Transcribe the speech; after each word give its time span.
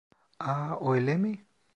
Ah, 0.39 0.79
öyle 0.81 1.17
mi? 1.17 1.45